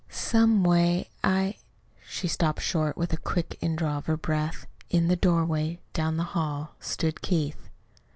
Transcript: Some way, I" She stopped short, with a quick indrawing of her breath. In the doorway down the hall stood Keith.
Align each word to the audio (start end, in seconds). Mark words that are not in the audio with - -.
Some 0.09 0.63
way, 0.63 1.09
I" 1.23 1.57
She 2.09 2.27
stopped 2.27 2.63
short, 2.63 2.97
with 2.97 3.13
a 3.13 3.17
quick 3.17 3.59
indrawing 3.61 3.97
of 3.97 4.05
her 4.07 4.17
breath. 4.17 4.65
In 4.89 5.09
the 5.09 5.15
doorway 5.15 5.77
down 5.93 6.17
the 6.17 6.23
hall 6.33 6.71
stood 6.79 7.21
Keith. 7.21 7.69